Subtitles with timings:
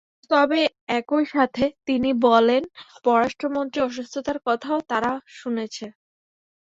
[0.31, 0.59] তবে
[0.99, 2.63] একই সাথে তিনি বলেন,
[3.03, 5.91] পররাষ্ট্রমন্ত্রীর অসুস্থতার কথাও তারা শুনেছেন।